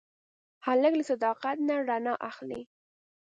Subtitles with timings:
[0.65, 2.61] هلک له صداقت نه رڼا اخلي.